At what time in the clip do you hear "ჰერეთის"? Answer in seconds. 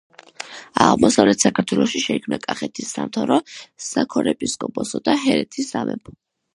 5.29-5.75